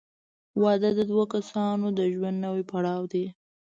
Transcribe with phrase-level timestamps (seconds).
[0.61, 3.25] •واده د دوه کسانو د ژوند نوی پړاو دی.